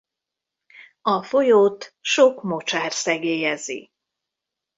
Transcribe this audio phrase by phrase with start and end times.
[1.01, 3.91] A folyót sok mocsár szegélyezi.